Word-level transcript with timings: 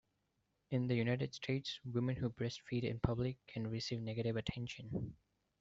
In 0.71 0.87
the 0.87 0.95
United 0.95 1.35
States, 1.35 1.79
women 1.85 2.15
who 2.15 2.29
breast-feed 2.29 2.85
in 2.85 2.99
public 2.99 3.37
can 3.45 3.67
receive 3.67 4.01
negative 4.01 4.35
attention. 4.35 5.13